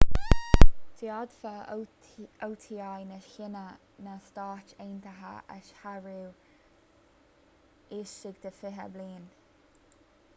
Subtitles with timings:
[0.99, 2.07] d'fhéadfadh
[2.45, 2.77] oti
[3.09, 3.61] na síne
[4.07, 9.29] na stáit aontaithe a shárú laistigh de fiche bliain